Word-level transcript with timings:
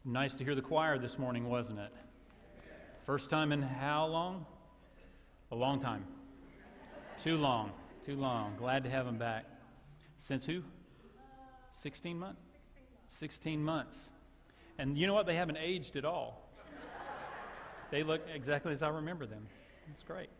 It's 0.00 0.06
nice 0.06 0.34
to 0.36 0.44
hear 0.44 0.54
the 0.54 0.62
choir 0.62 0.98
this 0.98 1.18
morning, 1.18 1.46
wasn't 1.50 1.78
it? 1.78 1.92
First 3.04 3.28
time 3.28 3.52
in 3.52 3.60
how 3.60 4.06
long? 4.06 4.46
A 5.52 5.54
long 5.54 5.78
time. 5.78 6.06
Too 7.22 7.36
long. 7.36 7.72
Too 8.06 8.16
long. 8.16 8.54
Glad 8.56 8.82
to 8.84 8.90
have 8.90 9.04
them 9.04 9.18
back. 9.18 9.44
Since 10.18 10.46
who? 10.46 10.62
16 11.82 12.18
months? 12.18 12.40
16 13.10 13.62
months. 13.62 14.08
And 14.78 14.96
you 14.96 15.06
know 15.06 15.12
what? 15.12 15.26
They 15.26 15.36
haven't 15.36 15.58
aged 15.58 15.96
at 15.96 16.06
all. 16.06 16.48
They 17.90 18.02
look 18.02 18.22
exactly 18.34 18.72
as 18.72 18.82
I 18.82 18.88
remember 18.88 19.26
them. 19.26 19.46
That's 19.86 20.02
great. 20.02 20.30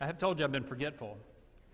I 0.00 0.06
have 0.06 0.18
told 0.18 0.40
you 0.40 0.44
I've 0.44 0.50
been 0.50 0.64
forgetful, 0.64 1.18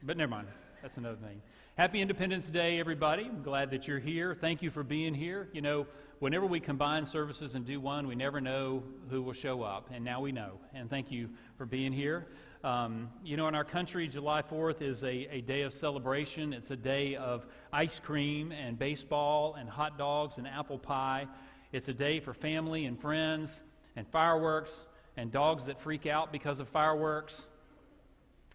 but 0.02 0.18
never 0.18 0.29
mind. 0.29 0.48
That's 0.82 0.96
another 0.96 1.16
thing. 1.16 1.42
Happy 1.76 2.00
Independence 2.00 2.48
Day, 2.48 2.79
everybody. 2.79 3.24
I'm 3.24 3.42
glad 3.42 3.72
that 3.72 3.88
you're 3.88 3.98
here. 3.98 4.36
Thank 4.40 4.62
you 4.62 4.70
for 4.70 4.84
being 4.84 5.12
here. 5.12 5.48
You 5.52 5.61
know, 5.61 5.88
whenever 6.20 6.46
we 6.46 6.61
combine 6.61 7.04
services 7.04 7.57
and 7.57 7.66
do 7.66 7.80
one, 7.80 8.07
we 8.07 8.14
never 8.14 8.40
know 8.40 8.84
who 9.11 9.20
will 9.20 9.32
show 9.32 9.62
up, 9.62 9.90
and 9.93 10.04
now 10.04 10.20
we 10.20 10.30
know. 10.30 10.53
And 10.72 10.89
thank 10.89 11.11
you 11.11 11.30
for 11.56 11.67
being 11.67 11.93
here. 11.93 12.29
Um, 12.62 13.11
you 13.25 13.36
know, 13.36 13.48
in 13.48 13.56
our 13.56 13.64
country, 13.64 14.06
July 14.06 14.40
4th 14.40 14.80
is 14.80 15.03
a, 15.03 15.26
a 15.34 15.40
day 15.40 15.62
of 15.62 15.75
celebration. 15.75 16.53
It's 16.53 16.70
a 16.70 16.76
day 16.76 17.17
of 17.17 17.45
ice 17.72 17.98
cream 17.98 18.53
and 18.53 18.79
baseball 18.79 19.56
and 19.58 19.68
hot 19.68 19.98
dogs 19.98 20.39
and 20.39 20.46
apple 20.46 20.79
pie. 20.79 21.26
It's 21.72 21.89
a 21.89 21.95
day 21.95 22.20
for 22.20 22.32
family 22.32 22.86
and 22.86 23.00
friends 23.00 23.62
and 23.96 24.06
fireworks 24.06 24.86
and 25.17 25.32
dogs 25.32 25.64
that 25.64 25.81
freak 25.81 26.06
out 26.06 26.31
because 26.31 26.61
of 26.61 26.68
fireworks 26.68 27.48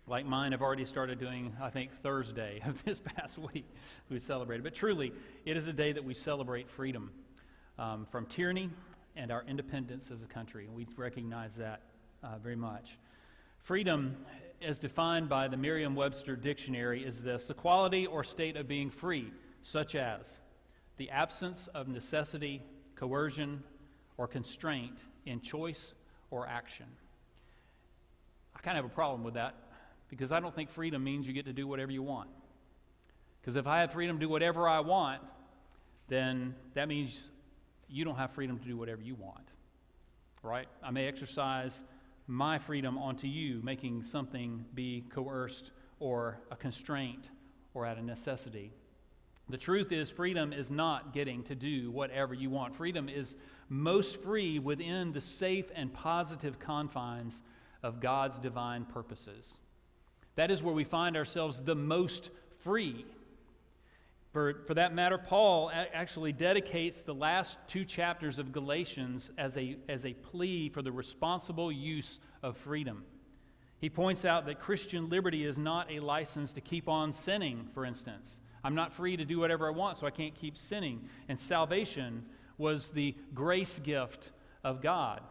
like 0.08 0.26
mine 0.26 0.52
have 0.52 0.62
already 0.62 0.86
started 0.86 1.20
doing, 1.20 1.56
I 1.62 1.70
think, 1.70 1.92
Thursday 2.02 2.62
of 2.66 2.84
this 2.84 3.00
past 3.16 3.38
week. 3.38 3.66
We 4.10 4.20
celebrated. 4.20 4.64
But 4.64 4.76
truly, 4.76 5.14
it 5.46 5.56
is 5.56 5.66
a 5.68 5.74
day 5.74 5.94
that 5.94 6.04
we 6.04 6.14
celebrate 6.14 6.70
freedom 6.70 7.12
um, 7.80 8.06
from 8.12 8.26
tyranny 8.26 8.70
and 9.16 9.32
our 9.32 9.44
independence 9.48 10.12
as 10.12 10.22
a 10.22 10.26
country. 10.26 10.66
And 10.66 10.76
we 10.76 10.86
recognize 10.98 11.56
that 11.56 11.82
uh, 12.24 12.38
very 12.42 12.56
much. 12.56 12.98
Freedom, 13.62 14.18
as 14.62 14.78
defined 14.78 15.30
by 15.30 15.48
the 15.48 15.56
Merriam 15.56 15.96
Webster 15.96 16.36
Dictionary, 16.36 17.06
is 17.06 17.22
this 17.22 17.46
the 17.46 17.54
quality 17.54 18.06
or 18.06 18.24
state 18.24 18.58
of 18.58 18.68
being 18.68 18.90
free, 18.90 19.32
such 19.62 19.96
as 19.96 20.40
the 20.98 21.10
absence 21.10 21.68
of 21.74 21.88
necessity, 21.88 22.62
coercion, 22.96 23.64
or 24.18 24.28
constraint 24.28 25.00
in 25.26 25.40
choice 25.40 25.94
or 26.30 26.46
action. 26.46 26.86
I 28.56 28.60
kind 28.60 28.78
of 28.78 28.84
have 28.84 28.92
a 28.92 28.96
problem 28.96 29.24
with 29.24 29.36
that 29.36 29.56
because 30.14 30.32
I 30.32 30.40
don't 30.40 30.54
think 30.54 30.70
freedom 30.70 31.04
means 31.04 31.26
you 31.26 31.34
get 31.34 31.46
to 31.46 31.54
do 31.54 31.66
whatever 31.68 31.92
you 31.92 32.04
want. 32.04 32.30
Because 33.42 33.56
if 33.56 33.66
I 33.66 33.82
have 33.82 33.92
freedom 33.92 34.18
to 34.18 34.20
do 34.20 34.30
whatever 34.30 34.70
I 34.70 34.80
want, 34.80 35.22
then 36.08 36.54
that 36.76 36.88
means 36.88 37.32
you 37.90 38.06
don't 38.06 38.16
have 38.16 38.30
freedom 38.32 38.60
to 38.60 38.66
do 38.66 38.78
whatever 38.78 39.02
you 39.02 39.16
want. 39.16 39.48
Right? 40.44 40.68
I 40.84 40.92
may 40.92 41.08
exercise 41.08 41.84
my 42.28 42.60
freedom 42.60 42.96
onto 42.98 43.26
you, 43.26 43.60
making 43.64 44.04
something 44.04 44.66
be 44.76 45.04
coerced 45.10 45.72
or 46.00 46.38
a 46.52 46.56
constraint 46.56 47.30
or 47.74 47.88
at 47.88 47.98
a 47.98 48.04
necessity. 48.04 48.72
The 49.50 49.58
truth 49.58 49.92
is, 49.92 50.12
freedom 50.12 50.54
is 50.54 50.70
not 50.70 51.12
getting 51.12 51.42
to 51.46 51.56
do 51.56 51.90
whatever 51.90 52.36
you 52.36 52.52
want. 52.52 52.76
Freedom 52.76 53.10
is 53.10 53.36
most 53.68 54.22
free 54.22 54.60
within 54.60 55.12
the 55.12 55.22
safe 55.22 55.66
and 55.76 55.92
positive 55.92 56.60
confines 56.60 57.42
of 57.82 58.00
God's 58.00 58.38
divine 58.38 58.86
purposes. 58.86 59.60
That 60.36 60.52
is 60.52 60.64
where 60.64 60.74
we 60.74 60.84
find 60.84 61.16
ourselves 61.16 61.62
the 61.62 61.76
most 61.76 62.32
free. 62.60 63.06
For, 64.32 64.64
for 64.66 64.74
that 64.74 64.96
matter, 64.96 65.20
Paul 65.20 65.72
actually 65.72 66.32
dedicates 66.32 67.02
the 67.02 67.14
last 67.14 67.58
two 67.68 67.86
chapters 67.86 68.40
of 68.40 68.52
Galatians 68.52 69.30
as 69.38 69.58
a, 69.58 69.78
as 69.88 70.06
a 70.06 70.14
plea 70.14 70.70
for 70.70 70.82
the 70.82 70.92
responsible 70.92 71.72
use 71.72 72.20
of 72.42 72.58
freedom. 72.58 73.04
He 73.80 73.92
points 73.92 74.26
out 74.26 74.48
that 74.48 74.60
Christian 74.60 75.10
liberty 75.10 75.46
is 75.46 75.58
not 75.58 75.92
a 75.92 76.00
license 76.00 76.52
to 76.54 76.62
keep 76.62 76.90
on 76.90 77.14
sinning, 77.14 77.68
for 77.76 77.86
instance. 77.86 78.40
I'm 78.64 78.76
not 78.76 78.94
free 78.94 79.18
to 79.18 79.26
do 79.26 79.40
whatever 79.40 79.68
I 79.68 79.72
want, 79.72 80.00
so 80.00 80.08
I 80.08 80.12
can't 80.12 80.34
keep 80.34 80.58
sinning. 80.58 81.02
And 81.30 81.38
salvation 81.38 82.26
was 82.58 82.90
the 82.90 83.16
grace 83.36 83.78
gift 83.80 84.32
of 84.64 84.82
God 84.82 85.22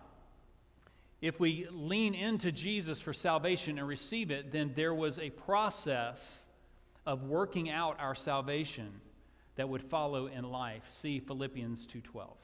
if 1.23 1.39
we 1.39 1.67
lean 1.71 2.15
into 2.15 2.51
Jesus 2.51 3.01
for 3.01 3.13
salvation 3.13 3.79
and 3.79 3.87
receive 3.87 4.33
it, 4.33 4.51
then 4.51 4.73
there 4.75 4.93
was 4.93 5.21
a 5.21 5.31
process 5.31 6.43
of 7.07 7.23
working 7.23 7.71
out 7.71 7.99
our 8.01 8.17
salvation 8.17 9.01
that 9.55 9.69
would 9.69 9.85
follow 9.85 10.27
in 10.27 10.43
life. 10.43 10.83
See 10.91 11.21
Philippians 11.21 11.87
2:12. 11.87 12.37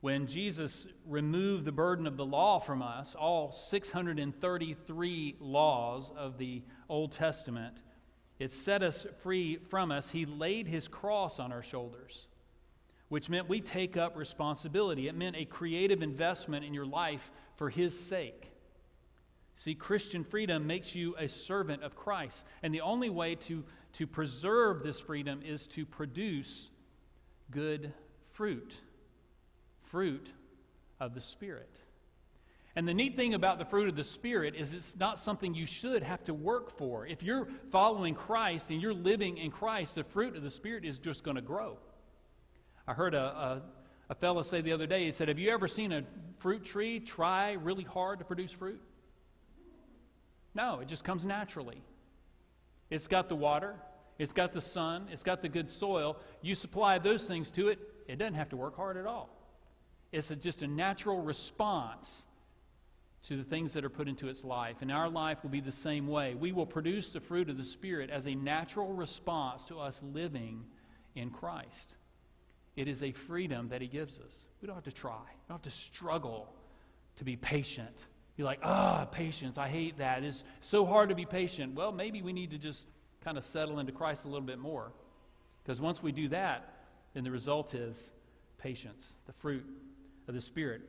When 0.00 0.26
Jesus 0.26 0.88
removed 1.06 1.64
the 1.64 1.72
burden 1.72 2.08
of 2.08 2.16
the 2.16 2.26
law 2.26 2.58
from 2.58 2.82
us, 2.82 3.14
all 3.14 3.52
633 3.52 5.36
laws 5.38 6.10
of 6.16 6.36
the 6.36 6.62
Old 6.88 7.12
Testament, 7.12 7.80
it 8.40 8.50
set 8.50 8.82
us 8.82 9.06
free 9.22 9.56
from 9.56 9.92
us. 9.92 10.10
He 10.10 10.26
laid 10.26 10.66
his 10.66 10.88
cross 10.88 11.38
on 11.38 11.52
our 11.52 11.62
shoulders 11.62 12.26
which 13.08 13.28
meant 13.28 13.48
we 13.48 13.60
take 13.60 13.96
up 13.96 14.16
responsibility. 14.16 15.08
It 15.08 15.14
meant 15.14 15.36
a 15.36 15.44
creative 15.44 16.02
investment 16.02 16.64
in 16.64 16.74
your 16.74 16.86
life 16.86 17.30
for 17.56 17.70
His 17.70 17.98
sake. 17.98 18.50
See, 19.56 19.74
Christian 19.74 20.24
freedom 20.24 20.66
makes 20.66 20.94
you 20.94 21.14
a 21.16 21.28
servant 21.28 21.82
of 21.82 21.94
Christ. 21.94 22.44
And 22.62 22.74
the 22.74 22.80
only 22.80 23.10
way 23.10 23.36
to, 23.46 23.64
to 23.94 24.06
preserve 24.06 24.82
this 24.82 24.98
freedom 24.98 25.42
is 25.44 25.66
to 25.68 25.86
produce 25.86 26.68
good 27.50 27.92
fruit 28.32 28.74
fruit 29.94 30.28
of 30.98 31.14
the 31.14 31.20
Spirit. 31.20 31.70
And 32.74 32.88
the 32.88 32.94
neat 32.94 33.14
thing 33.14 33.34
about 33.34 33.60
the 33.60 33.64
fruit 33.64 33.88
of 33.88 33.94
the 33.94 34.02
Spirit 34.02 34.56
is 34.56 34.72
it's 34.72 34.96
not 34.96 35.20
something 35.20 35.54
you 35.54 35.66
should 35.66 36.02
have 36.02 36.24
to 36.24 36.34
work 36.34 36.76
for. 36.76 37.06
If 37.06 37.22
you're 37.22 37.46
following 37.70 38.16
Christ 38.16 38.70
and 38.70 38.82
you're 38.82 38.92
living 38.92 39.38
in 39.38 39.52
Christ, 39.52 39.94
the 39.94 40.02
fruit 40.02 40.36
of 40.36 40.42
the 40.42 40.50
Spirit 40.50 40.84
is 40.84 40.98
just 40.98 41.22
going 41.22 41.36
to 41.36 41.42
grow. 41.42 41.78
I 42.86 42.92
heard 42.92 43.14
a, 43.14 43.22
a, 43.22 43.62
a 44.10 44.14
fellow 44.14 44.42
say 44.42 44.60
the 44.60 44.72
other 44.72 44.86
day, 44.86 45.04
he 45.04 45.12
said, 45.12 45.28
Have 45.28 45.38
you 45.38 45.50
ever 45.50 45.68
seen 45.68 45.92
a 45.92 46.04
fruit 46.38 46.64
tree 46.64 47.00
try 47.00 47.52
really 47.52 47.84
hard 47.84 48.18
to 48.18 48.24
produce 48.24 48.52
fruit? 48.52 48.80
No, 50.54 50.80
it 50.80 50.88
just 50.88 51.04
comes 51.04 51.24
naturally. 51.24 51.82
It's 52.90 53.06
got 53.06 53.28
the 53.28 53.34
water, 53.34 53.74
it's 54.18 54.32
got 54.32 54.52
the 54.52 54.60
sun, 54.60 55.08
it's 55.10 55.22
got 55.22 55.42
the 55.42 55.48
good 55.48 55.70
soil. 55.70 56.16
You 56.42 56.54
supply 56.54 56.98
those 56.98 57.24
things 57.24 57.50
to 57.52 57.68
it, 57.68 57.78
it 58.06 58.16
doesn't 58.16 58.34
have 58.34 58.50
to 58.50 58.56
work 58.56 58.76
hard 58.76 58.96
at 58.96 59.06
all. 59.06 59.30
It's 60.12 60.30
a, 60.30 60.36
just 60.36 60.62
a 60.62 60.66
natural 60.66 61.22
response 61.22 62.26
to 63.28 63.36
the 63.36 63.42
things 63.42 63.72
that 63.72 63.84
are 63.84 63.90
put 63.90 64.06
into 64.06 64.28
its 64.28 64.44
life. 64.44 64.76
And 64.80 64.92
our 64.92 65.08
life 65.08 65.38
will 65.42 65.50
be 65.50 65.60
the 65.60 65.72
same 65.72 66.06
way. 66.06 66.34
We 66.34 66.52
will 66.52 66.66
produce 66.66 67.10
the 67.10 67.20
fruit 67.20 67.48
of 67.48 67.56
the 67.56 67.64
Spirit 67.64 68.10
as 68.10 68.26
a 68.26 68.34
natural 68.34 68.92
response 68.92 69.64
to 69.66 69.80
us 69.80 70.00
living 70.12 70.64
in 71.14 71.30
Christ. 71.30 71.94
It 72.76 72.88
is 72.88 73.02
a 73.02 73.12
freedom 73.12 73.68
that 73.68 73.80
He 73.80 73.86
gives 73.86 74.18
us. 74.18 74.46
We 74.60 74.66
don't 74.66 74.74
have 74.74 74.84
to 74.84 74.92
try, 74.92 75.18
we 75.18 75.48
don't 75.48 75.56
have 75.56 75.62
to 75.62 75.70
struggle 75.70 76.48
to 77.16 77.24
be 77.24 77.36
patient. 77.36 77.96
You're 78.36 78.46
like, 78.46 78.60
ah, 78.64 79.04
patience, 79.04 79.58
I 79.58 79.68
hate 79.68 79.98
that. 79.98 80.24
It's 80.24 80.42
so 80.60 80.84
hard 80.84 81.08
to 81.10 81.14
be 81.14 81.24
patient. 81.24 81.74
Well, 81.74 81.92
maybe 81.92 82.20
we 82.20 82.32
need 82.32 82.50
to 82.50 82.58
just 82.58 82.84
kind 83.22 83.38
of 83.38 83.44
settle 83.44 83.78
into 83.78 83.92
Christ 83.92 84.24
a 84.24 84.28
little 84.28 84.46
bit 84.46 84.58
more. 84.58 84.90
Because 85.62 85.80
once 85.80 86.02
we 86.02 86.10
do 86.10 86.28
that, 86.28 86.74
then 87.14 87.22
the 87.22 87.30
result 87.30 87.74
is 87.74 88.10
patience, 88.58 89.06
the 89.26 89.32
fruit 89.34 89.64
of 90.26 90.34
the 90.34 90.40
Spirit. 90.40 90.82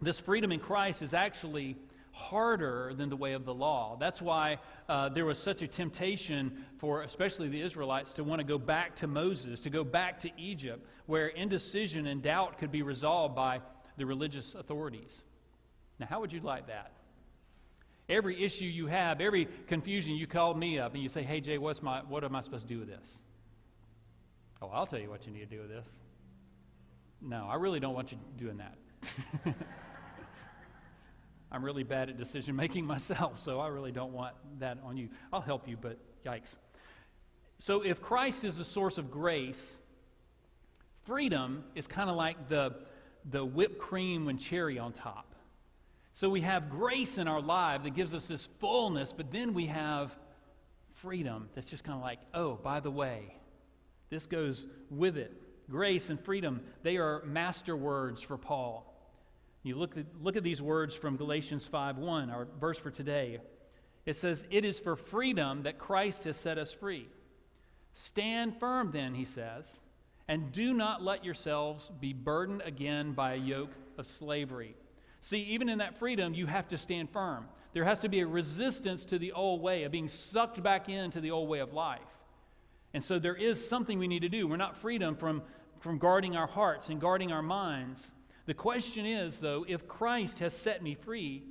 This 0.00 0.18
freedom 0.18 0.50
in 0.50 0.60
Christ 0.60 1.02
is 1.02 1.12
actually 1.12 1.76
harder 2.18 2.92
than 2.96 3.08
the 3.08 3.16
way 3.16 3.32
of 3.32 3.44
the 3.44 3.54
law. 3.54 3.96
That's 3.98 4.20
why 4.20 4.58
uh, 4.88 5.08
there 5.08 5.24
was 5.24 5.38
such 5.38 5.62
a 5.62 5.68
temptation 5.68 6.64
for 6.78 7.02
especially 7.02 7.48
the 7.48 7.60
Israelites 7.60 8.12
to 8.14 8.24
want 8.24 8.40
to 8.40 8.44
go 8.44 8.58
back 8.58 8.96
to 8.96 9.06
Moses, 9.06 9.60
to 9.62 9.70
go 9.70 9.84
back 9.84 10.20
to 10.20 10.30
Egypt, 10.36 10.84
where 11.06 11.28
indecision 11.28 12.06
and 12.06 12.20
doubt 12.20 12.58
could 12.58 12.72
be 12.72 12.82
resolved 12.82 13.34
by 13.34 13.60
the 13.96 14.04
religious 14.04 14.54
authorities. 14.54 15.22
Now, 15.98 16.06
how 16.06 16.20
would 16.20 16.32
you 16.32 16.40
like 16.40 16.66
that? 16.66 16.92
Every 18.08 18.42
issue 18.42 18.64
you 18.64 18.86
have, 18.86 19.20
every 19.20 19.48
confusion, 19.66 20.14
you 20.14 20.26
call 20.26 20.54
me 20.54 20.78
up 20.78 20.94
and 20.94 21.02
you 21.02 21.08
say, 21.08 21.22
Hey, 21.22 21.40
Jay, 21.40 21.58
what's 21.58 21.82
my, 21.82 22.00
what 22.08 22.24
am 22.24 22.34
I 22.34 22.40
supposed 22.40 22.66
to 22.66 22.74
do 22.74 22.80
with 22.80 22.88
this? 22.88 23.22
Oh, 24.60 24.68
I'll 24.68 24.86
tell 24.86 24.98
you 24.98 25.10
what 25.10 25.26
you 25.26 25.32
need 25.32 25.50
to 25.50 25.56
do 25.56 25.60
with 25.60 25.70
this. 25.70 25.86
No, 27.20 27.46
I 27.48 27.56
really 27.56 27.80
don't 27.80 27.94
want 27.94 28.12
you 28.12 28.18
doing 28.36 28.58
that. 28.58 29.54
I'm 31.50 31.64
really 31.64 31.82
bad 31.82 32.10
at 32.10 32.16
decision 32.16 32.56
making 32.56 32.86
myself, 32.94 33.40
so 33.40 33.60
I 33.60 33.68
really 33.68 33.92
don't 33.92 34.12
want 34.12 34.34
that 34.58 34.78
on 34.84 34.96
you. 34.96 35.08
I'll 35.32 35.40
help 35.40 35.68
you, 35.68 35.76
but 35.76 35.98
yikes. 36.24 36.56
So, 37.60 37.82
if 37.82 38.00
Christ 38.00 38.44
is 38.44 38.56
the 38.56 38.64
source 38.64 38.98
of 38.98 39.10
grace, 39.10 39.76
freedom 41.04 41.64
is 41.74 41.86
kind 41.86 42.08
of 42.08 42.16
like 42.16 42.48
the, 42.48 42.76
the 43.28 43.44
whipped 43.44 43.78
cream 43.78 44.28
and 44.28 44.38
cherry 44.38 44.78
on 44.78 44.92
top. 44.92 45.34
So, 46.14 46.28
we 46.28 46.42
have 46.42 46.70
grace 46.70 47.18
in 47.18 47.26
our 47.26 47.40
lives 47.40 47.84
that 47.84 47.94
gives 47.94 48.14
us 48.14 48.26
this 48.26 48.48
fullness, 48.60 49.12
but 49.12 49.32
then 49.32 49.54
we 49.54 49.66
have 49.66 50.16
freedom 50.94 51.48
that's 51.54 51.68
just 51.68 51.82
kind 51.82 51.96
of 51.96 52.02
like, 52.02 52.20
oh, 52.34 52.54
by 52.62 52.80
the 52.80 52.90
way, 52.90 53.34
this 54.10 54.26
goes 54.26 54.66
with 54.90 55.16
it. 55.16 55.32
grace 55.68 56.10
and 56.10 56.18
freedom, 56.20 56.62
they 56.82 56.96
are 56.96 57.22
master 57.24 57.76
words 57.76 58.22
for 58.22 58.38
Paul. 58.38 58.97
You 59.68 59.76
look 59.76 59.98
at, 59.98 60.06
look 60.22 60.36
at 60.36 60.42
these 60.42 60.62
words 60.62 60.94
from 60.94 61.18
Galatians 61.18 61.68
5:1, 61.70 62.32
our 62.32 62.48
verse 62.58 62.78
for 62.78 62.90
today. 62.90 63.38
It 64.06 64.16
says, 64.16 64.46
It 64.50 64.64
is 64.64 64.78
for 64.78 64.96
freedom 64.96 65.64
that 65.64 65.78
Christ 65.78 66.24
has 66.24 66.38
set 66.38 66.56
us 66.56 66.72
free. 66.72 67.06
Stand 67.92 68.58
firm, 68.58 68.92
then, 68.92 69.14
he 69.14 69.26
says, 69.26 69.66
and 70.26 70.52
do 70.52 70.72
not 70.72 71.02
let 71.02 71.22
yourselves 71.22 71.90
be 72.00 72.14
burdened 72.14 72.62
again 72.64 73.12
by 73.12 73.34
a 73.34 73.36
yoke 73.36 73.72
of 73.98 74.06
slavery. 74.06 74.74
See, 75.20 75.40
even 75.40 75.68
in 75.68 75.78
that 75.78 75.98
freedom, 75.98 76.32
you 76.32 76.46
have 76.46 76.68
to 76.68 76.78
stand 76.78 77.10
firm. 77.10 77.46
There 77.74 77.84
has 77.84 77.98
to 78.00 78.08
be 78.08 78.20
a 78.20 78.26
resistance 78.26 79.04
to 79.06 79.18
the 79.18 79.32
old 79.32 79.60
way, 79.60 79.82
of 79.82 79.92
being 79.92 80.08
sucked 80.08 80.62
back 80.62 80.88
into 80.88 81.20
the 81.20 81.30
old 81.30 81.48
way 81.48 81.58
of 81.58 81.74
life. 81.74 82.00
And 82.94 83.04
so 83.04 83.18
there 83.18 83.36
is 83.36 83.68
something 83.68 83.98
we 83.98 84.08
need 84.08 84.22
to 84.22 84.30
do. 84.30 84.48
We're 84.48 84.56
not 84.56 84.78
freedom 84.78 85.16
from, 85.16 85.42
from 85.80 85.98
guarding 85.98 86.36
our 86.36 86.46
hearts 86.46 86.88
and 86.88 86.98
guarding 86.98 87.32
our 87.32 87.42
minds. 87.42 88.08
The 88.48 88.54
question 88.54 89.04
is, 89.04 89.36
though, 89.36 89.66
if 89.68 89.86
Christ 89.86 90.38
has 90.38 90.56
set 90.56 90.82
me 90.82 90.94
free, 90.94 91.42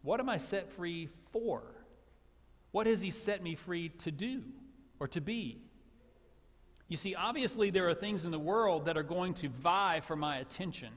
what 0.00 0.20
am 0.20 0.30
I 0.30 0.38
set 0.38 0.72
free 0.72 1.10
for? 1.32 1.62
What 2.70 2.86
has 2.86 3.02
He 3.02 3.10
set 3.10 3.42
me 3.42 3.56
free 3.56 3.90
to 3.90 4.10
do 4.10 4.42
or 4.98 5.06
to 5.08 5.20
be? 5.20 5.60
You 6.88 6.96
see, 6.96 7.14
obviously, 7.14 7.68
there 7.68 7.90
are 7.90 7.94
things 7.94 8.24
in 8.24 8.30
the 8.30 8.38
world 8.38 8.86
that 8.86 8.96
are 8.96 9.02
going 9.02 9.34
to 9.34 9.50
vie 9.50 10.00
for 10.00 10.16
my 10.16 10.38
attention. 10.38 10.94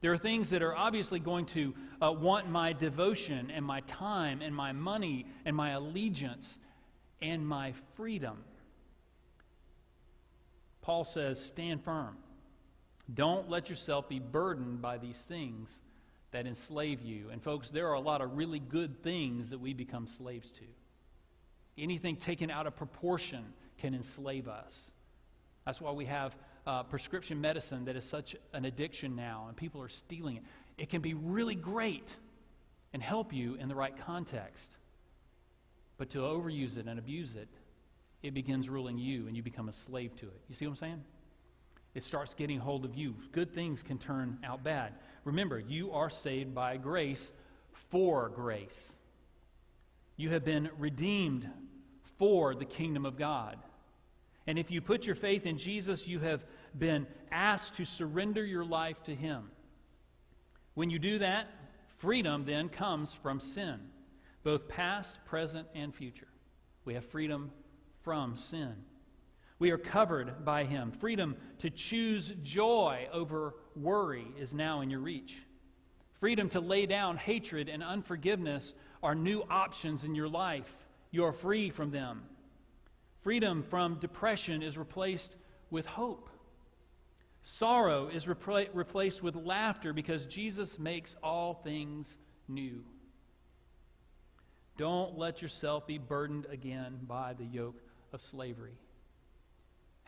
There 0.00 0.12
are 0.12 0.18
things 0.18 0.50
that 0.50 0.62
are 0.62 0.74
obviously 0.74 1.20
going 1.20 1.46
to 1.46 1.72
uh, 2.02 2.10
want 2.10 2.50
my 2.50 2.72
devotion 2.72 3.52
and 3.52 3.64
my 3.64 3.82
time 3.82 4.42
and 4.42 4.52
my 4.52 4.72
money 4.72 5.26
and 5.44 5.54
my 5.54 5.70
allegiance 5.70 6.58
and 7.22 7.46
my 7.46 7.74
freedom. 7.94 8.38
Paul 10.82 11.04
says, 11.04 11.40
stand 11.40 11.84
firm. 11.84 12.16
Don't 13.12 13.48
let 13.48 13.68
yourself 13.68 14.08
be 14.08 14.18
burdened 14.18 14.82
by 14.82 14.98
these 14.98 15.18
things 15.18 15.70
that 16.32 16.46
enslave 16.46 17.02
you. 17.02 17.30
And, 17.30 17.42
folks, 17.42 17.70
there 17.70 17.88
are 17.88 17.94
a 17.94 18.00
lot 18.00 18.20
of 18.20 18.36
really 18.36 18.60
good 18.60 19.02
things 19.02 19.50
that 19.50 19.58
we 19.58 19.74
become 19.74 20.06
slaves 20.06 20.50
to. 20.52 20.64
Anything 21.78 22.16
taken 22.16 22.50
out 22.50 22.66
of 22.66 22.76
proportion 22.76 23.44
can 23.78 23.94
enslave 23.94 24.48
us. 24.48 24.90
That's 25.64 25.80
why 25.80 25.92
we 25.92 26.04
have 26.06 26.36
uh, 26.66 26.82
prescription 26.84 27.40
medicine 27.40 27.86
that 27.86 27.96
is 27.96 28.04
such 28.04 28.36
an 28.52 28.64
addiction 28.64 29.16
now, 29.16 29.46
and 29.48 29.56
people 29.56 29.82
are 29.82 29.88
stealing 29.88 30.36
it. 30.36 30.42
It 30.78 30.90
can 30.90 31.00
be 31.00 31.14
really 31.14 31.54
great 31.54 32.08
and 32.92 33.02
help 33.02 33.32
you 33.32 33.54
in 33.54 33.68
the 33.68 33.74
right 33.74 33.96
context. 34.06 34.76
But 35.96 36.10
to 36.10 36.18
overuse 36.18 36.76
it 36.76 36.86
and 36.86 36.98
abuse 36.98 37.34
it, 37.34 37.48
it 38.22 38.34
begins 38.34 38.68
ruling 38.68 38.98
you, 38.98 39.26
and 39.26 39.36
you 39.36 39.42
become 39.42 39.68
a 39.68 39.72
slave 39.72 40.14
to 40.16 40.26
it. 40.26 40.40
You 40.48 40.54
see 40.54 40.66
what 40.66 40.72
I'm 40.72 40.76
saying? 40.76 41.04
It 41.94 42.04
starts 42.04 42.34
getting 42.34 42.60
hold 42.60 42.84
of 42.84 42.94
you. 42.94 43.16
Good 43.32 43.52
things 43.52 43.82
can 43.82 43.98
turn 43.98 44.38
out 44.44 44.62
bad. 44.62 44.94
Remember, 45.24 45.58
you 45.58 45.92
are 45.92 46.10
saved 46.10 46.54
by 46.54 46.76
grace 46.76 47.32
for 47.90 48.28
grace. 48.28 48.96
You 50.16 50.30
have 50.30 50.44
been 50.44 50.70
redeemed 50.78 51.48
for 52.18 52.54
the 52.54 52.64
kingdom 52.64 53.06
of 53.06 53.16
God. 53.16 53.56
And 54.46 54.58
if 54.58 54.70
you 54.70 54.80
put 54.80 55.06
your 55.06 55.14
faith 55.14 55.46
in 55.46 55.58
Jesus, 55.58 56.06
you 56.06 56.18
have 56.20 56.44
been 56.78 57.06
asked 57.32 57.74
to 57.74 57.84
surrender 57.84 58.44
your 58.44 58.64
life 58.64 59.02
to 59.04 59.14
Him. 59.14 59.50
When 60.74 60.90
you 60.90 60.98
do 60.98 61.18
that, 61.18 61.48
freedom 61.98 62.44
then 62.44 62.68
comes 62.68 63.12
from 63.12 63.40
sin, 63.40 63.80
both 64.44 64.68
past, 64.68 65.16
present, 65.24 65.66
and 65.74 65.94
future. 65.94 66.28
We 66.84 66.94
have 66.94 67.04
freedom 67.04 67.50
from 68.02 68.36
sin. 68.36 68.74
We 69.60 69.70
are 69.70 69.78
covered 69.78 70.44
by 70.44 70.64
Him. 70.64 70.90
Freedom 70.90 71.36
to 71.58 71.70
choose 71.70 72.32
joy 72.42 73.08
over 73.12 73.54
worry 73.76 74.26
is 74.38 74.54
now 74.54 74.80
in 74.80 74.90
your 74.90 75.00
reach. 75.00 75.36
Freedom 76.18 76.48
to 76.48 76.60
lay 76.60 76.86
down 76.86 77.18
hatred 77.18 77.68
and 77.68 77.82
unforgiveness 77.82 78.74
are 79.02 79.14
new 79.14 79.42
options 79.50 80.02
in 80.02 80.14
your 80.14 80.28
life. 80.28 80.74
You 81.10 81.24
are 81.26 81.32
free 81.32 81.70
from 81.70 81.90
them. 81.90 82.22
Freedom 83.22 83.62
from 83.62 83.96
depression 84.00 84.62
is 84.62 84.78
replaced 84.78 85.36
with 85.70 85.84
hope. 85.84 86.30
Sorrow 87.42 88.08
is 88.08 88.24
repla- 88.26 88.68
replaced 88.72 89.22
with 89.22 89.36
laughter 89.36 89.92
because 89.92 90.24
Jesus 90.24 90.78
makes 90.78 91.16
all 91.22 91.54
things 91.54 92.16
new. 92.48 92.82
Don't 94.78 95.18
let 95.18 95.42
yourself 95.42 95.86
be 95.86 95.98
burdened 95.98 96.46
again 96.50 96.98
by 97.06 97.34
the 97.34 97.44
yoke 97.44 97.80
of 98.14 98.22
slavery. 98.22 98.78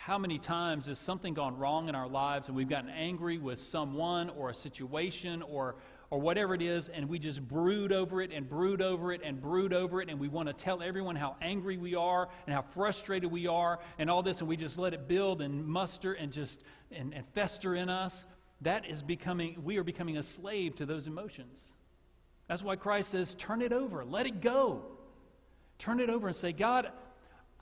How 0.04 0.19
many 0.19 0.37
times 0.37 0.87
has 0.87 0.99
something 0.99 1.32
gone 1.32 1.56
wrong 1.56 1.88
in 1.88 1.94
our 1.94 2.08
lives 2.08 2.49
and 2.49 2.56
we've 2.56 2.69
gotten 2.69 2.90
angry 2.90 3.38
with 3.38 3.60
someone 3.60 4.31
or 4.31 4.50
a 4.50 4.54
situation 4.54 5.43
or 5.43 5.76
or 6.10 6.20
whatever 6.20 6.54
it 6.54 6.60
is, 6.60 6.88
and 6.88 7.08
we 7.08 7.20
just 7.20 7.40
brood 7.46 7.93
over 7.93 8.20
it 8.20 8.32
and 8.32 8.49
brood 8.49 8.82
over 8.82 9.12
it 9.12 9.20
and 9.25 9.40
brood 9.40 9.72
over 9.72 10.02
it, 10.02 10.10
and 10.10 10.19
we 10.19 10.26
want 10.26 10.49
to 10.49 10.52
tell 10.52 10.82
everyone 10.82 11.14
how 11.14 11.37
angry 11.40 11.76
we 11.76 11.94
are 11.94 12.28
and 12.46 12.54
how 12.54 12.62
frustrated 12.62 13.31
we 13.31 13.46
are 13.46 13.78
and 13.96 14.10
all 14.10 14.25
this, 14.25 14.40
and 14.40 14.49
we 14.49 14.56
just 14.56 14.76
let 14.76 14.93
it 14.93 15.06
build 15.06 15.40
and 15.40 15.64
muster 15.64 16.14
and 16.14 16.32
just 16.32 16.64
and, 16.90 17.14
and 17.14 17.25
fester 17.28 17.76
in 17.76 17.88
us. 17.88 18.26
That 18.62 18.84
is 18.84 19.02
becoming, 19.02 19.56
we 19.62 19.76
are 19.76 19.84
becoming 19.84 20.19
a 20.19 20.22
slave 20.25 20.75
to 20.76 20.84
those 20.84 21.06
emotions. 21.06 21.70
That's 22.49 22.64
why 22.64 22.75
Christ 22.75 23.12
says, 23.12 23.37
turn 23.37 23.62
it 23.62 23.72
over, 23.72 24.04
let 24.04 24.26
it 24.26 24.40
go. 24.40 24.82
Turn 25.78 26.00
it 26.00 26.10
over 26.10 26.26
and 26.26 26.37
say, 26.37 26.52
God, 26.52 26.90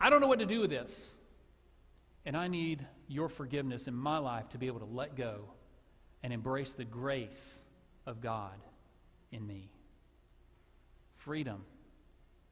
I 0.00 0.08
don't 0.08 0.22
know 0.22 0.26
what 0.26 0.38
to 0.38 0.46
do 0.46 0.62
with 0.62 0.70
this. 0.70 1.12
And 2.26 2.37
I 2.37 2.49
need 2.49 2.87
your 3.08 3.28
forgiveness 3.28 3.87
in 3.87 3.94
my 3.94 4.19
life 4.19 4.49
to 4.50 4.58
be 4.58 4.67
able 4.67 4.81
to 4.81 4.87
let 4.87 5.17
go 5.17 5.44
and 6.22 6.32
embrace 6.32 6.70
the 6.70 6.84
grace 6.84 7.58
of 8.06 8.20
God 8.20 8.61
in 9.32 9.46
me. 9.46 9.70
Freedom 11.17 11.64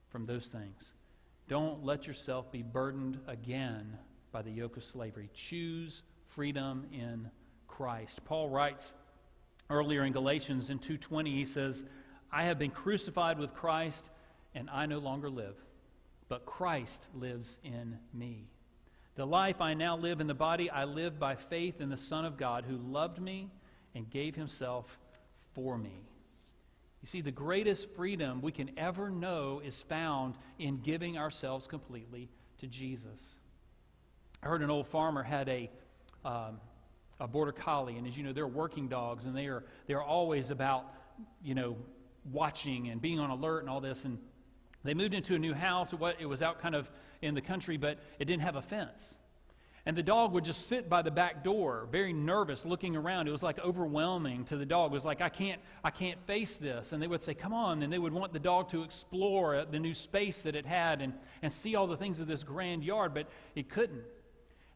from 0.09 0.27
those 0.27 0.47
things. 0.47 0.91
Don't 1.49 1.85
let 1.85 2.07
yourself 2.07 2.51
be 2.51 2.63
burdened 2.63 3.19
again 3.27 3.99
by 4.33 4.43
the 4.43 4.51
yoke 4.51 4.77
of 4.77 4.85
slavery. 4.85 5.31
Choose 5.35 6.03
freedom 6.29 6.87
in 6.93 7.31
Christ. 7.67 8.25
Paul 8.25 8.49
writes 8.49 8.93
earlier 9.71 10.05
in 10.05 10.13
Galatians 10.13 10.71
in 10.71 10.79
2:20 10.79 11.35
he 11.35 11.45
says, 11.45 11.85
"I 12.31 12.45
have 12.45 12.59
been 12.59 12.71
crucified 12.71 13.39
with 13.39 13.55
Christ, 13.55 14.11
and 14.55 14.69
I 14.71 14.87
no 14.87 14.99
longer 14.99 15.31
live, 15.31 15.63
but 16.29 16.47
Christ 16.47 17.07
lives 17.15 17.59
in 17.63 17.99
me. 18.13 18.51
The 19.19 19.27
life 19.27 19.61
I 19.61 19.75
now 19.75 19.97
live 19.97 20.21
in 20.21 20.29
the 20.29 20.33
body, 20.33 20.71
I 20.71 20.85
live 20.85 21.19
by 21.19 21.35
faith 21.35 21.81
in 21.81 21.89
the 21.89 21.97
Son 21.97 22.25
of 22.25 22.37
God 22.37 22.65
who 22.65 22.77
loved 22.77 23.21
me 23.21 23.51
and 23.97 24.09
gave 24.09 24.37
himself 24.37 24.97
for 25.57 25.77
me. 25.77 26.05
You 27.03 27.09
see, 27.09 27.21
the 27.21 27.33
greatest 27.33 27.89
freedom 27.97 28.41
we 28.41 28.53
can 28.53 28.71
ever 28.77 29.11
know 29.11 29.61
is 29.65 29.83
found 29.83 30.37
in 30.61 30.83
giving 30.83 31.19
ourselves 31.19 31.67
completely 31.67 32.29
to 32.61 32.69
Jesus. 32.69 33.35
I 34.41 34.47
heard 34.47 34.63
an 34.63 34.71
old 34.71 34.87
farmer 34.87 35.25
had 35.25 35.49
a, 35.49 35.69
um, 36.25 36.61
a 37.19 37.27
border 37.27 37.51
collie, 37.51 37.97
and 37.97 38.07
as 38.07 38.17
you 38.17 38.23
know, 38.23 38.33
they're 38.33 38.47
working 38.47 38.87
dogs, 38.87 39.25
and 39.25 39.37
they 39.37 39.47
are, 39.47 39.65
they're 39.89 40.01
always 40.01 40.51
about, 40.51 40.95
you 41.43 41.57
know, 41.57 41.77
watching 42.31 42.91
and 42.91 43.03
being 43.03 43.19
on 43.19 43.31
alert 43.31 43.63
and 43.63 43.69
all 43.69 43.81
this. 43.81 44.05
And 44.05 44.17
they 44.85 44.95
moved 44.95 45.15
into 45.15 45.35
a 45.35 45.39
new 45.39 45.55
house. 45.55 45.93
It 45.93 46.27
was 46.27 46.43
out 46.43 46.61
kind 46.61 46.75
of 46.75 46.89
in 47.23 47.35
the 47.35 47.41
country, 47.41 47.77
but 47.77 47.99
it 48.19 48.27
didn't 48.27 48.43
have 48.43 48.57
a 48.57 48.63
fence. 48.63 49.17
And 49.87 49.97
the 49.97 50.03
dog 50.03 50.33
would 50.33 50.45
just 50.45 50.67
sit 50.67 50.91
by 50.91 51.01
the 51.01 51.11
back 51.11 51.43
door, 51.43 51.89
very 51.91 52.13
nervous, 52.13 52.67
looking 52.67 52.95
around. 52.95 53.27
It 53.27 53.31
was 53.31 53.43
like 53.43 53.59
overwhelming 53.59 54.45
to 54.47 54.57
the 54.59 54.67
dog. 54.67 54.91
It 54.91 54.95
was 54.95 55.05
like, 55.05 55.23
I 55.23 55.31
can't, 55.31 55.63
I 55.83 55.91
can't 55.91 56.21
face 56.27 56.59
this. 56.59 56.93
And 56.93 57.03
they 57.03 57.07
would 57.07 57.23
say, 57.23 57.33
Come 57.33 57.55
on. 57.55 57.83
And 57.83 57.91
they 57.91 57.99
would 57.99 58.13
want 58.13 58.35
the 58.35 58.39
dog 58.39 58.71
to 58.73 58.83
explore 58.83 59.65
the 59.65 59.79
new 59.79 59.95
space 59.95 60.43
that 60.43 60.55
it 60.55 60.67
had 60.67 61.01
and, 61.01 61.15
and 61.41 61.51
see 61.51 61.75
all 61.75 61.87
the 61.87 61.97
things 61.97 62.21
of 62.21 62.27
this 62.27 62.43
grand 62.43 62.85
yard, 62.85 63.15
but 63.15 63.29
it 63.55 63.71
couldn't. 63.71 64.03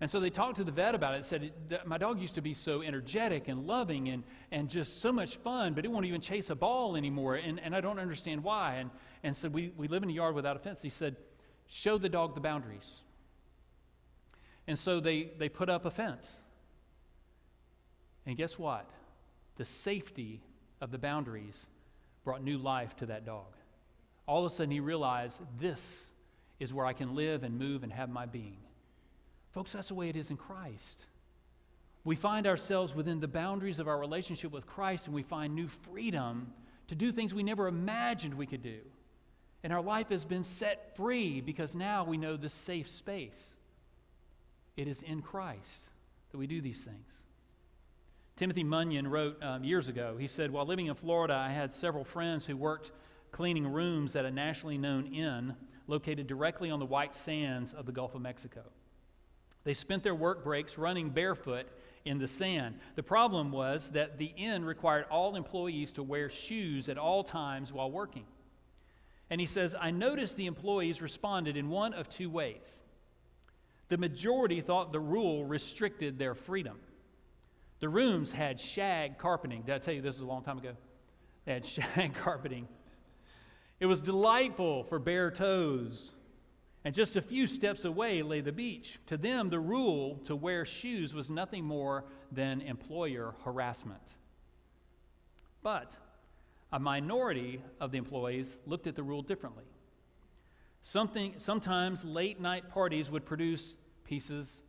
And 0.03 0.11
so 0.11 0.19
they 0.19 0.31
talked 0.31 0.57
to 0.57 0.65
the 0.65 0.73
vet 0.73 0.97
about 0.97 1.15
it 1.15 1.25
said, 1.25 1.53
My 1.87 1.97
dog 1.97 2.21
used 2.21 2.35
to 2.35 2.43
be 2.43 2.55
so 2.55 2.83
energetic 2.83 3.47
and 3.47 3.69
loving 3.69 4.09
and, 4.09 4.25
and 4.51 4.69
just 4.69 5.01
so 5.01 5.13
much 5.13 5.37
fun, 5.37 5.75
but 5.75 5.85
it 5.85 5.93
won't 5.93 6.07
even 6.07 6.21
chase 6.21 6.51
a 6.51 6.57
ball 6.57 6.97
anymore. 6.97 7.37
And, 7.37 7.61
and 7.61 7.73
I 7.73 7.81
don't 7.81 8.01
understand 8.01 8.43
why. 8.43 8.79
And, 8.79 8.91
and 9.23 9.37
said, 9.37 9.55
we, 9.55 9.73
we 9.77 9.87
live 9.87 10.03
in 10.03 10.11
a 10.11 10.13
yard 10.13 10.35
without 10.35 10.57
a 10.57 10.59
fence. 10.59 10.83
He 10.83 10.91
said, 10.91 11.15
Show 11.69 11.99
the 11.99 12.09
dog 12.09 12.35
the 12.35 12.41
boundaries. 12.41 13.01
And 14.67 14.77
so 14.77 14.99
they, 14.99 15.31
they 15.39 15.49
put 15.49 15.69
up 15.69 15.85
a 15.85 15.91
fence. 15.93 16.41
And 18.27 18.37
guess 18.37 18.59
what? 18.59 18.91
The 19.57 19.65
safety 19.65 20.43
of 20.81 20.91
the 20.91 20.99
boundaries 20.99 21.65
brought 22.25 22.43
new 22.43 22.59
life 22.59 22.97
to 22.97 23.07
that 23.07 23.25
dog. 23.25 23.55
All 24.27 24.45
of 24.45 24.51
a 24.51 24.55
sudden, 24.57 24.73
he 24.73 24.81
realized 24.81 25.41
this 25.61 26.11
is 26.59 26.75
where 26.75 26.87
I 26.87 26.93
can 26.93 27.15
live 27.15 27.45
and 27.45 27.57
move 27.57 27.85
and 27.85 27.93
have 27.93 28.11
my 28.11 28.27
being. 28.27 28.62
Folks, 29.53 29.73
that's 29.73 29.89
the 29.89 29.95
way 29.95 30.09
it 30.09 30.17
is 30.17 30.31
in 30.31 30.37
Christ. 30.37 31.03
We 32.05 32.17
find 32.17 32.47
ourselves 32.47 32.95
within 32.95 33.21
the 33.21 33.29
boundaries 33.29 33.79
of 33.79 33.87
our 33.87 33.99
relationship 33.99 34.51
with 34.51 34.67
Christ 34.67 35.07
and 35.07 35.15
we 35.15 35.23
find 35.23 35.55
new 35.55 35.69
freedom 35.69 36.53
to 36.89 36.95
do 36.95 37.13
things 37.13 37.33
we 37.33 37.43
never 37.43 37.69
imagined 37.69 38.35
we 38.35 38.47
could 38.47 38.63
do. 38.63 38.81
And 39.63 39.73
our 39.73 39.83
life 39.83 40.09
has 40.09 40.25
been 40.25 40.43
set 40.43 40.97
free 40.97 41.41
because 41.41 41.77
now 41.77 42.05
we 42.05 42.17
know 42.17 42.37
this 42.37 42.53
safe 42.53 42.91
space. 42.91 43.55
It 44.77 44.89
is 44.89 45.03
in 45.03 45.23
Christ 45.23 45.87
that 46.33 46.39
we 46.39 46.47
do 46.47 46.61
these 46.61 46.81
things. 46.81 47.13
Timothy 48.37 48.65
Munyon 48.65 49.07
wrote 49.07 49.41
um, 49.43 49.63
years 49.63 49.87
ago, 49.87 50.17
he 50.19 50.27
said, 50.27 50.51
While 50.51 50.67
living 50.67 50.87
in 50.87 50.95
Florida, 50.95 51.35
I 51.35 51.53
had 51.53 51.73
several 51.73 52.03
friends 52.03 52.45
who 52.47 52.57
worked 52.57 52.91
cleaning 53.31 53.71
rooms 53.71 54.17
at 54.17 54.25
a 54.25 54.31
nationally 54.31 54.79
known 54.79 55.07
inn 55.07 55.55
located 55.87 56.27
directly 56.27 56.71
on 56.71 56.81
the 56.81 56.87
white 56.87 57.15
sands 57.15 57.75
of 57.75 57.87
the 57.87 57.93
Gulf 57.93 58.15
of 58.15 58.23
Mexico. 58.23 58.63
They 59.65 59.75
spent 59.75 60.03
their 60.03 60.15
work 60.15 60.43
breaks 60.45 60.77
running 60.77 61.11
barefoot 61.11 61.67
in 62.05 62.19
the 62.19 62.29
sand. 62.29 62.79
The 62.97 63.03
problem 63.03 63.53
was 63.53 63.91
that 63.91 64.19
the 64.19 64.33
inn 64.37 64.65
required 64.65 65.07
all 65.11 65.37
employees 65.37 65.93
to 65.93 66.03
wear 66.03 66.31
shoes 66.31 66.89
at 66.89 66.99
all 66.99 67.23
times 67.23 67.73
while 67.73 67.91
working. 67.91 68.25
And 69.31 69.41
he 69.41 69.47
says, 69.47 69.75
I 69.79 69.91
noticed 69.91 70.37
the 70.37 70.47
employees 70.47 71.01
responded 71.01 71.57
in 71.57 71.69
one 71.69 71.95
of 71.95 72.09
two 72.09 72.29
ways. 72.29 72.83
The 73.89 73.97
majority 73.97 74.61
thought 74.61 74.91
the 74.91 75.01
rule 75.01 75.45
restricted 75.45 76.19
their 76.19 76.35
freedom. 76.35 76.79
The 77.81 77.89
rooms 77.89 78.31
had 78.31 78.61
shag 78.61 79.19
carpeting. 79.19 79.63
Did 79.63 79.75
I 79.75 79.79
tell 79.79 79.95
you 79.95 80.03
this 80.03 80.17
was 80.17 80.23
a 80.23 80.27
long 80.27 80.43
time 80.43 80.59
ago? 80.59 80.73
They 81.45 81.53
had 81.53 81.67
shag 81.95 82.15
carpeting. 82.15 82.69
It 83.81 83.87
was 83.87 84.01
delightful 84.01 84.85
for 84.85 84.99
bare 84.99 85.31
toes 85.31 86.13
and 86.85 86.95
just 86.95 87.17
a 87.17 87.23
few 87.23 87.47
steps 87.47 87.85
away 87.85 88.23
lay 88.23 88.41
the 88.41 88.53
beach. 88.53 88.99
To 89.07 89.17
them, 89.17 89.51
the 89.51 89.61
rule 89.61 90.21
to 90.27 90.35
wear 90.35 90.65
shoes 90.65 91.15
was 91.15 91.31
nothing 91.31 91.65
more 91.65 92.05
than 92.33 92.61
employer 92.61 93.35
harassment. 93.45 94.03
But 95.63 95.97
a 96.73 96.81
minority 96.81 97.63
of 97.81 97.93
the 97.93 97.99
employees 97.99 98.57
looked 98.67 98.87
at 98.87 98.97
the 98.97 99.03
rule 99.03 99.23
differently. 99.23 99.65
Something, 100.83 101.35
sometimes 101.39 102.05
late 102.05 102.41
night 102.41 102.69
parties 102.69 103.11
would 103.11 103.25
produce 103.25 103.77
pieces 104.05 104.61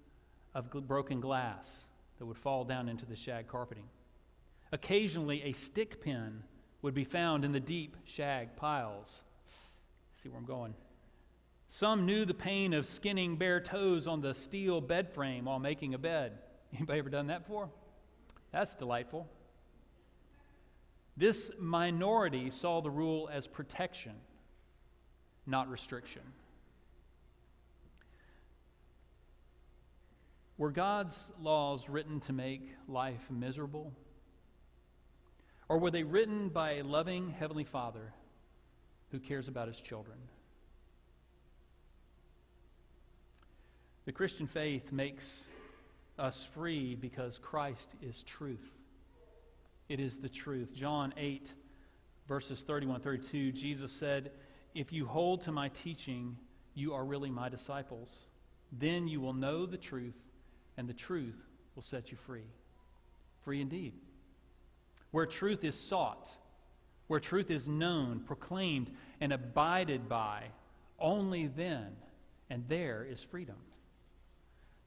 of 0.54 0.70
broken 0.88 1.20
glass 1.20 1.86
that 2.20 2.26
would 2.26 2.38
fall 2.38 2.64
down 2.64 2.88
into 2.88 3.06
the 3.08 3.16
shag 3.16 3.48
carpeting. 3.48 3.86
Occasionally, 4.72 5.42
a 5.44 5.54
stick 5.54 6.02
pin 6.02 6.44
would 6.84 6.94
be 6.94 7.04
found 7.04 7.44
in 7.44 7.52
the 7.52 7.60
deep 7.60 7.98
shag 8.06 8.56
piles. 8.56 9.22
See 10.22 10.30
where 10.30 10.38
I'm 10.38 10.46
going? 10.46 10.76
Some 11.76 12.06
knew 12.06 12.24
the 12.24 12.36
pain 12.36 12.72
of 12.76 12.86
skinning 12.86 13.36
bare 13.36 13.60
toes 13.60 14.06
on 14.06 14.22
the 14.22 14.36
steel 14.36 14.80
bed 14.80 15.10
frame 15.12 15.46
while 15.46 15.58
making 15.58 15.96
a 15.96 15.98
bed. 15.98 16.34
Anybody 16.72 17.00
ever 17.00 17.10
done 17.10 17.26
that 17.28 17.48
before? 17.48 17.68
That's 18.52 18.76
delightful. 18.76 19.28
This 21.18 21.50
minority 21.58 22.52
saw 22.52 22.82
the 22.82 22.92
rule 22.92 23.28
as 23.34 23.48
protection, 23.48 24.14
not 25.48 25.68
restriction. 25.68 26.22
Were 30.60 30.70
God's 30.70 31.32
laws 31.42 31.90
written 31.90 32.20
to 32.20 32.34
make 32.34 32.70
life 32.88 33.32
miserable? 33.32 33.92
Or 35.68 35.80
were 35.80 35.90
they 35.90 36.04
written 36.04 36.50
by 36.50 36.74
a 36.74 36.84
loving 36.84 37.32
Heavenly 37.32 37.64
Father 37.64 38.14
who 39.12 39.18
cares 39.18 39.48
about 39.48 39.68
his 39.68 39.82
children? 39.82 40.20
The 44.06 44.12
Christian 44.12 44.48
faith 44.48 44.92
makes 44.92 45.46
us 46.20 46.46
free 46.54 46.96
because 46.96 47.40
Christ 47.42 47.90
is 48.02 48.24
truth. 48.24 48.72
It 49.88 50.00
is 50.00 50.18
the 50.18 50.30
truth. 50.30 50.74
John 50.76 51.14
8, 51.18 51.50
verses 52.28 52.64
31 52.66 53.02
32, 53.02 53.52
Jesus 53.52 53.92
said, 53.92 54.32
If 54.76 54.92
you 54.92 55.06
hold 55.06 55.42
to 55.44 55.52
my 55.52 55.70
teaching, 55.70 56.36
you 56.74 56.94
are 56.94 57.06
really 57.06 57.30
my 57.30 57.50
disciples. 57.50 58.26
Then 58.72 59.08
you 59.08 59.22
will 59.22 59.34
know 59.34 59.66
the 59.66 59.78
truth, 59.78 60.18
and 60.78 60.88
the 60.88 60.94
truth 60.94 61.38
will 61.76 61.84
set 61.84 62.12
you 62.12 62.18
free. 62.18 62.48
Free 63.44 63.62
indeed. 63.62 63.94
Where 65.12 65.26
truth 65.26 65.64
is 65.64 65.80
sought, 65.80 66.30
where 67.08 67.20
truth 67.20 67.52
is 67.52 67.68
known, 67.68 68.20
proclaimed, 68.22 68.92
and 69.22 69.32
abided 69.32 70.10
by, 70.10 70.46
only 71.00 71.48
then 71.48 71.96
and 72.50 72.64
there 72.68 73.06
is 73.10 73.24
freedom. 73.24 73.56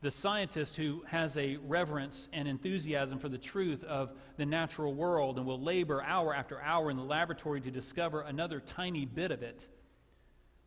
The 0.07 0.13
scientist 0.13 0.77
who 0.77 1.03
has 1.09 1.37
a 1.37 1.57
reverence 1.57 2.29
and 2.33 2.47
enthusiasm 2.47 3.19
for 3.19 3.29
the 3.29 3.39
truth 3.39 3.83
of 3.83 4.13
the 4.37 4.47
natural 4.47 4.95
world 4.95 5.37
and 5.37 5.45
will 5.45 5.61
labor 5.61 6.01
hour 6.01 6.33
after 6.33 6.63
hour 6.63 6.93
in 6.93 6.97
the 6.97 7.03
laboratory 7.03 7.61
to 7.63 7.73
discover 7.73 8.21
another 8.21 8.61
tiny 8.61 9.05
bit 9.05 9.33
of 9.33 9.43
it 9.43 9.67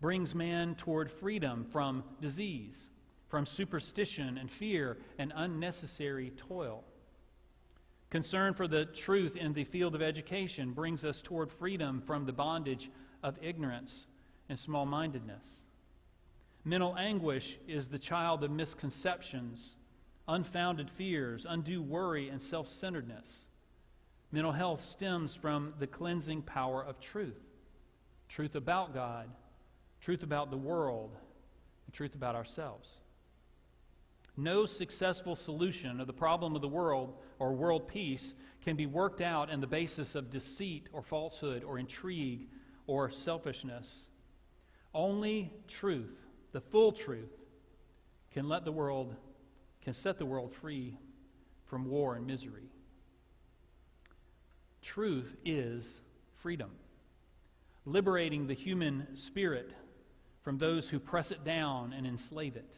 brings 0.02 0.36
man 0.36 0.76
toward 0.76 1.10
freedom 1.10 1.66
from 1.72 2.04
disease, 2.20 2.90
from 3.30 3.46
superstition 3.46 4.38
and 4.38 4.52
fear 4.52 4.98
and 5.18 5.32
unnecessary 5.34 6.34
toil. 6.36 6.84
Concern 8.10 8.54
for 8.54 8.68
the 8.68 8.88
truth 8.88 9.38
in 9.38 9.54
the 9.54 9.64
field 9.64 9.96
of 9.96 10.02
education 10.02 10.74
brings 10.74 11.06
us 11.06 11.22
toward 11.22 11.50
freedom 11.50 12.02
from 12.06 12.26
the 12.26 12.34
bondage 12.34 12.92
of 13.24 13.38
ignorance 13.42 14.06
and 14.50 14.60
small 14.60 14.86
mindedness. 14.86 15.62
Mental 16.70 16.96
anguish 17.00 17.58
is 17.68 17.88
the 17.88 17.98
child 17.98 18.44
of 18.44 18.52
misconceptions, 18.52 19.76
unfounded 20.28 20.88
fears, 20.88 21.44
undue 21.50 21.82
worry, 21.82 22.30
and 22.30 22.40
self 22.40 22.68
centeredness. 22.68 23.48
Mental 24.32 24.52
health 24.52 24.84
stems 24.84 25.34
from 25.34 25.74
the 25.80 25.88
cleansing 25.88 26.44
power 26.44 26.84
of 26.84 27.00
truth 27.00 27.42
truth 28.28 28.54
about 28.54 28.94
God, 28.94 29.32
truth 30.00 30.22
about 30.22 30.52
the 30.52 30.58
world, 30.58 31.16
and 31.88 31.94
truth 31.96 32.14
about 32.14 32.36
ourselves. 32.36 32.92
No 34.38 34.68
successful 34.68 35.36
solution 35.36 36.00
of 36.00 36.06
the 36.06 36.14
problem 36.14 36.56
of 36.56 36.62
the 36.62 36.68
world 36.68 37.16
or 37.40 37.54
world 37.54 37.88
peace 37.88 38.36
can 38.64 38.76
be 38.76 38.86
worked 38.86 39.22
out 39.22 39.50
on 39.50 39.60
the 39.60 39.66
basis 39.66 40.14
of 40.14 40.30
deceit 40.30 40.86
or 40.94 41.02
falsehood 41.02 41.64
or 41.64 41.80
intrigue 41.80 42.48
or 42.86 43.10
selfishness. 43.10 44.04
Only 44.94 45.52
truth 45.68 46.29
the 46.52 46.62
full 46.62 46.92
truth, 46.92 47.32
can 48.32 48.48
let 48.48 48.66
the 48.66 48.72
world, 48.72 49.16
can 49.84 49.94
set 49.94 50.18
the 50.18 50.26
world 50.26 50.54
free 50.54 50.98
from 51.66 51.86
war 51.86 52.16
and 52.16 52.26
misery. 52.26 52.70
Truth 54.82 55.36
is 55.46 56.00
freedom, 56.42 56.72
liberating 57.86 58.48
the 58.48 58.54
human 58.54 59.16
spirit 59.16 59.72
from 60.42 60.58
those 60.58 60.90
who 60.90 61.00
press 61.00 61.32
it 61.32 61.44
down 61.44 61.94
and 61.94 62.08
enslave 62.08 62.56
it. 62.56 62.76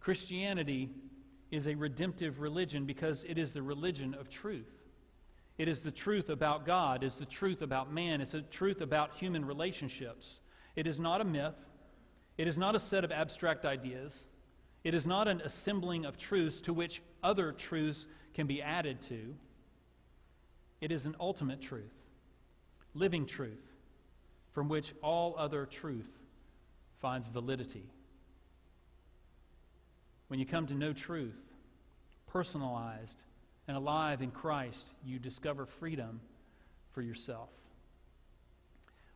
Christianity 0.00 0.90
is 1.50 1.66
a 1.66 1.74
redemptive 1.74 2.40
religion 2.40 2.84
because 2.84 3.24
it 3.28 3.38
is 3.38 3.52
the 3.52 3.62
religion 3.62 4.14
of 4.14 4.28
truth. 4.28 4.74
It 5.56 5.68
is 5.68 5.82
the 5.82 5.90
truth 5.90 6.28
about 6.28 6.64
God, 6.64 7.02
it's 7.02 7.16
the 7.16 7.26
truth 7.26 7.62
about 7.62 7.92
man, 7.92 8.20
it's 8.20 8.30
the 8.30 8.42
truth 8.42 8.80
about 8.80 9.14
human 9.14 9.44
relationships. 9.44 10.40
It 10.76 10.86
is 10.86 11.00
not 11.00 11.20
a 11.20 11.24
myth, 11.24 11.56
it 12.38 12.46
is 12.46 12.56
not 12.56 12.76
a 12.76 12.80
set 12.80 13.04
of 13.04 13.10
abstract 13.10 13.64
ideas. 13.64 14.24
It 14.84 14.94
is 14.94 15.06
not 15.06 15.26
an 15.26 15.40
assembling 15.40 16.04
of 16.04 16.16
truths 16.16 16.60
to 16.62 16.72
which 16.72 17.02
other 17.22 17.52
truths 17.52 18.06
can 18.32 18.46
be 18.46 18.62
added 18.62 19.02
to. 19.08 19.34
It 20.80 20.92
is 20.92 21.04
an 21.04 21.16
ultimate 21.18 21.60
truth, 21.60 21.92
living 22.94 23.26
truth, 23.26 23.66
from 24.52 24.68
which 24.68 24.94
all 25.02 25.34
other 25.36 25.66
truth 25.66 26.08
finds 27.00 27.26
validity. 27.26 27.90
When 30.28 30.38
you 30.38 30.46
come 30.46 30.66
to 30.66 30.74
know 30.74 30.92
truth, 30.92 31.40
personalized 32.28 33.18
and 33.66 33.76
alive 33.76 34.22
in 34.22 34.30
Christ, 34.30 34.92
you 35.04 35.18
discover 35.18 35.66
freedom 35.66 36.20
for 36.92 37.02
yourself 37.02 37.50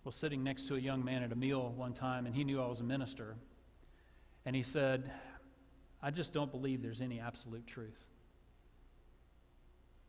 was 0.04 0.16
sitting 0.16 0.42
next 0.42 0.66
to 0.68 0.74
a 0.74 0.78
young 0.78 1.04
man 1.04 1.22
at 1.22 1.32
a 1.32 1.36
meal 1.36 1.72
one 1.76 1.92
time, 1.92 2.26
and 2.26 2.34
he 2.34 2.44
knew 2.44 2.60
I 2.60 2.66
was 2.66 2.80
a 2.80 2.84
minister. 2.84 3.36
And 4.44 4.56
he 4.56 4.62
said, 4.62 5.10
I 6.02 6.10
just 6.10 6.32
don't 6.32 6.50
believe 6.50 6.82
there's 6.82 7.00
any 7.00 7.20
absolute 7.20 7.66
truth. 7.66 8.04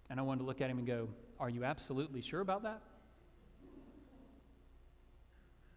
And 0.10 0.20
I 0.20 0.24
wanted 0.24 0.40
to 0.40 0.46
look 0.46 0.62
at 0.62 0.70
him 0.70 0.80
and 0.80 0.88
go, 0.88 1.10
Are 1.40 1.50
you 1.50 1.64
absolutely 1.64 2.22
sure 2.22 2.42
about 2.42 2.64
that? 2.64 2.82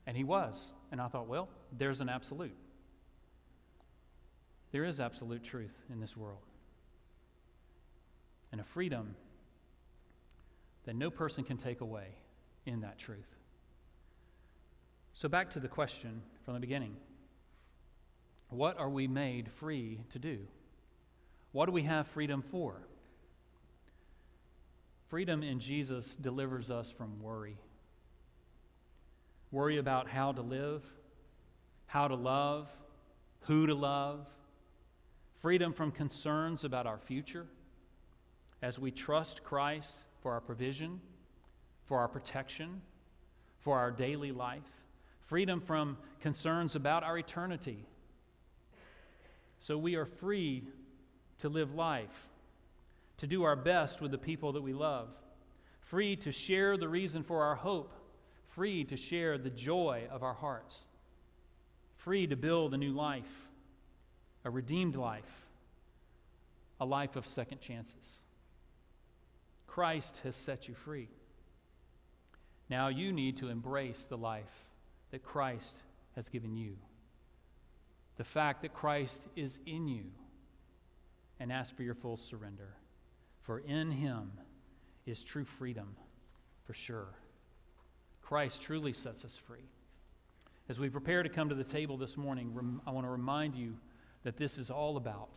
And 0.07 0.17
he 0.17 0.25
was. 0.25 0.73
And 0.91 1.01
I 1.01 1.09
thought, 1.09 1.27
Well, 1.27 1.49
there's 1.77 2.01
an 2.01 2.09
absolute. 2.09 2.57
There 4.73 4.85
is 4.85 5.01
absolute 5.01 5.45
truth 5.45 5.75
in 5.91 6.01
this 6.01 6.17
world. 6.17 6.41
And 8.53 8.61
a 8.61 8.65
freedom 8.65 9.15
that 10.85 10.97
no 10.97 11.11
person 11.11 11.45
can 11.45 11.57
take 11.57 11.81
away 11.81 12.07
in 12.65 12.81
that 12.81 12.99
truth. 12.99 13.37
So, 15.17 15.31
back 15.31 15.51
to 15.53 15.61
the 15.61 15.69
question 15.69 16.21
from 16.45 16.53
the 16.53 16.61
beginning 16.61 16.95
What 18.51 18.79
are 18.79 18.91
we 18.91 19.07
made 19.07 19.51
free 19.51 20.01
to 20.13 20.19
do? 20.19 20.41
What 21.53 21.65
do 21.65 21.73
we 21.73 21.85
have 21.85 22.07
freedom 22.09 22.45
for? 22.51 22.75
Freedom 25.09 25.43
in 25.43 25.59
Jesus 25.59 26.17
delivers 26.17 26.71
us 26.71 26.91
from 26.91 27.23
worry. 27.23 27.57
Worry 29.51 29.79
about 29.79 30.07
how 30.07 30.33
to 30.33 30.43
live, 30.43 30.83
how 31.87 32.09
to 32.09 32.15
love, 32.15 32.69
who 33.47 33.67
to 33.67 33.75
love. 33.75 34.27
freedom 35.41 35.73
from 35.73 35.93
concerns 35.93 36.63
about 36.63 36.87
our 36.87 36.99
future 36.99 37.47
as 38.61 38.79
we 38.79 38.91
trust 38.91 39.43
Christ 39.43 40.01
for 40.21 40.33
our 40.33 40.43
provision, 40.43 41.01
for 41.87 42.01
our 42.01 42.09
protection, 42.09 42.83
for 43.63 43.79
our 43.79 43.91
daily 43.91 44.31
life, 44.31 44.77
freedom 45.27 45.61
from 45.61 45.97
concerns 46.21 46.75
about 46.75 47.03
our 47.03 47.19
eternity. 47.19 47.85
So 49.61 49.77
we 49.77 49.97
are 49.97 50.07
free 50.07 50.65
to 51.41 51.49
live 51.49 51.75
life, 51.75 52.29
to 53.19 53.27
do 53.27 53.43
our 53.43 53.57
best 53.57 54.01
with 54.01 54.13
the 54.13 54.19
people 54.19 54.53
that 54.53 54.63
we 54.63 54.73
love, 54.73 55.09
free 55.81 56.17
to 56.17 56.33
share 56.33 56.77
the 56.77 56.89
reason 56.89 57.23
for 57.23 57.43
our 57.43 57.57
hope, 57.57 57.93
free 58.49 58.85
to 58.85 58.97
share 58.97 59.37
the 59.37 59.51
joy 59.51 60.05
of 60.11 60.23
our 60.23 60.35
hearts, 60.35 60.87
free 61.97 62.27
to 62.27 62.37
build 62.37 62.73
a 62.73 62.79
new 62.79 62.93
life, 62.93 63.49
a 64.45 64.51
redeemed 64.51 64.95
life, 64.95 65.25
a 66.81 66.87
life 66.87 67.17
of 67.17 67.27
second 67.27 67.61
chances. 67.61 68.23
Christ 69.67 70.21
has 70.23 70.37
set 70.37 70.69
you 70.69 70.75
free. 70.75 71.09
Now 72.71 72.89
you 72.89 73.13
need 73.13 73.39
to 73.39 73.49
embrace 73.49 74.07
the 74.09 74.17
life 74.17 74.66
that 75.11 75.23
Christ 75.23 75.77
has 76.15 76.29
given 76.29 76.57
you. 76.57 76.77
The 78.17 78.25
fact 78.25 78.63
that 78.63 78.73
Christ 78.73 79.23
is 79.37 79.59
in 79.67 79.89
you 79.89 80.05
and 81.39 81.53
ask 81.53 81.77
for 81.77 81.83
your 81.83 81.95
full 81.95 82.17
surrender. 82.17 82.75
For 83.43 83.59
in 83.61 83.91
him 83.91 84.33
is 85.05 85.23
true 85.23 85.45
freedom, 85.45 85.95
for 86.67 86.73
sure. 86.73 87.15
Christ 88.23 88.63
truly 88.63 88.93
sets 88.93 89.25
us 89.25 89.39
free. 89.47 89.69
As 90.69 90.81
we 90.81 90.89
prepare 90.89 91.23
to 91.23 91.29
come 91.29 91.49
to 91.51 91.55
the 91.55 91.63
table 91.63 91.97
this 91.97 92.17
morning, 92.17 92.81
I 92.87 92.91
want 92.91 93.07
to 93.07 93.11
remind 93.11 93.55
you 93.55 93.77
that 94.25 94.37
this 94.37 94.59
is 94.59 94.71
all 94.71 94.97
about 94.97 95.31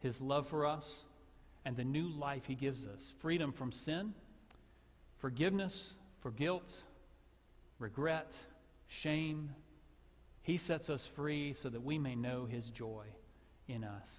his 0.00 0.20
love 0.20 0.48
for 0.48 0.66
us 0.66 1.04
and 1.64 1.76
the 1.76 1.84
new 1.84 2.08
life 2.08 2.46
He 2.46 2.54
gives 2.54 2.84
us 2.86 3.12
freedom 3.18 3.52
from 3.52 3.72
sin, 3.72 4.14
forgiveness 5.18 5.94
for 6.20 6.30
guilt, 6.30 6.82
regret, 7.78 8.32
shame. 8.90 9.54
He 10.42 10.58
sets 10.58 10.90
us 10.90 11.06
free 11.06 11.54
so 11.54 11.68
that 11.68 11.82
we 11.82 11.98
may 11.98 12.16
know 12.16 12.44
His 12.44 12.68
joy 12.70 13.04
in 13.68 13.84
us. 13.84 14.10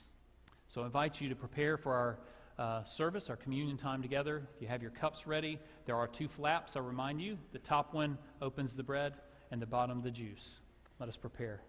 So 0.67 0.81
I 0.81 0.85
invite 0.85 1.19
you 1.19 1.27
to 1.29 1.35
prepare 1.35 1.77
for 1.77 1.93
our 1.93 2.19
uh, 2.57 2.83
service, 2.85 3.29
our 3.29 3.35
communion 3.35 3.75
time 3.75 4.01
together. 4.01 4.47
If 4.55 4.61
you 4.61 4.67
have 4.69 4.81
your 4.81 4.91
cups 4.91 5.27
ready, 5.27 5.59
there 5.85 5.97
are 5.97 6.07
two 6.07 6.29
flaps, 6.29 6.75
I 6.75 6.79
remind 6.79 7.21
you. 7.21 7.37
The 7.51 7.59
top 7.59 7.93
one 7.93 8.17
opens 8.41 8.73
the 8.73 8.83
bread, 8.83 9.13
and 9.51 9.61
the 9.61 9.65
bottom 9.65 10.01
the 10.01 10.11
juice. 10.11 10.61
Let 10.99 11.09
us 11.09 11.17
prepare. 11.17 11.61